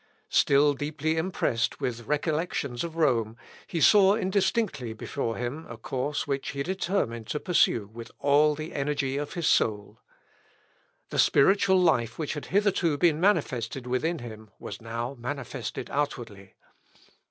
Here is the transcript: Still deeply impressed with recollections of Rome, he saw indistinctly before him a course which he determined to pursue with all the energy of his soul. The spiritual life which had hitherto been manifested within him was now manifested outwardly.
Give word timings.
Still 0.31 0.73
deeply 0.73 1.15
impressed 1.15 1.79
with 1.79 2.07
recollections 2.07 2.83
of 2.83 2.95
Rome, 2.95 3.37
he 3.67 3.79
saw 3.79 4.15
indistinctly 4.15 4.93
before 4.93 5.35
him 5.37 5.67
a 5.69 5.77
course 5.77 6.25
which 6.25 6.49
he 6.53 6.63
determined 6.63 7.27
to 7.27 7.39
pursue 7.39 7.85
with 7.85 8.09
all 8.17 8.55
the 8.55 8.73
energy 8.73 9.17
of 9.17 9.33
his 9.33 9.45
soul. 9.45 9.99
The 11.11 11.19
spiritual 11.19 11.79
life 11.79 12.17
which 12.17 12.33
had 12.33 12.47
hitherto 12.47 12.97
been 12.97 13.19
manifested 13.19 13.85
within 13.85 14.17
him 14.17 14.49
was 14.57 14.81
now 14.81 15.13
manifested 15.19 15.87
outwardly. 15.91 16.55